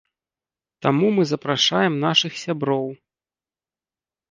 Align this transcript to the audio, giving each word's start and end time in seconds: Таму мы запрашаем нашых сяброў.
Таму 0.85 1.07
мы 1.17 1.23
запрашаем 1.33 1.93
нашых 2.07 2.41
сяброў. 2.47 2.91